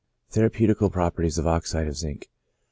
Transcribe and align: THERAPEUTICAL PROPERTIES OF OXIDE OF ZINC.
THERAPEUTICAL 0.31 0.89
PROPERTIES 0.89 1.37
OF 1.37 1.45
OXIDE 1.45 1.87
OF 1.87 1.93
ZINC. 1.95 2.29